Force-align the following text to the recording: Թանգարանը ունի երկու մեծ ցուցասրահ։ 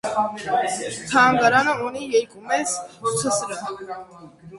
Թանգարանը 1.09 1.75
ունի 1.87 2.01
երկու 2.13 2.41
մեծ 2.53 2.73
ցուցասրահ։ 2.95 3.63